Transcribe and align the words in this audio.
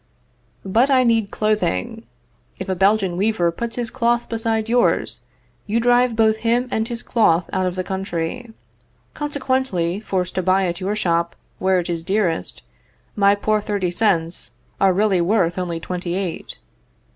But 0.65 0.89
I 0.89 1.03
need 1.03 1.29
clothing. 1.29 2.07
If 2.57 2.67
a 2.67 2.73
Belgian 2.73 3.17
weaver 3.17 3.51
puts 3.51 3.75
his 3.75 3.91
cloth 3.91 4.27
beside 4.27 4.67
yours, 4.67 5.21
you 5.67 5.79
drive 5.79 6.15
both 6.15 6.37
him 6.37 6.67
and 6.71 6.87
his 6.87 7.03
cloth 7.03 7.47
out 7.53 7.67
of 7.67 7.75
the 7.75 7.83
country. 7.83 8.51
Consequently, 9.13 9.99
forced 9.99 10.33
to 10.33 10.41
buy 10.41 10.65
at 10.65 10.79
your 10.81 10.95
shop, 10.95 11.35
where 11.59 11.77
it 11.77 11.87
is 11.87 12.03
dearest, 12.03 12.63
my 13.15 13.35
poor 13.35 13.61
thirty 13.61 13.91
cents 13.91 14.49
are 14.79 14.91
really 14.91 15.21
worth 15.21 15.59
only 15.59 15.79
twenty 15.79 16.15
eight. 16.15 16.57